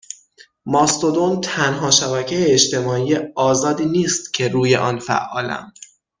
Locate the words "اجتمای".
2.53-3.17